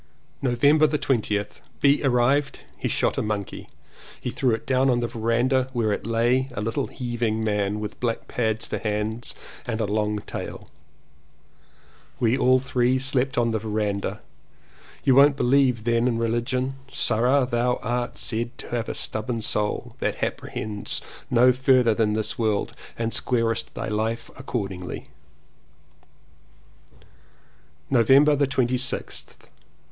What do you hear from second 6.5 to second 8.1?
lay, a little heaving man with